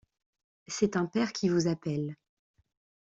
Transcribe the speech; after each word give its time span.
C'est 0.67 0.95
un 0.95 1.05
père 1.05 1.31
qui 1.31 1.47
vous 1.47 1.67
appelle. 1.67 2.15